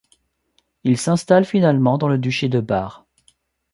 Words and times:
Ils 0.83 0.97
s'installent 0.97 1.45
finalement 1.45 1.99
dans 1.99 2.07
le 2.07 2.17
duché 2.17 2.49
de 2.49 2.59
Bar. 2.59 3.05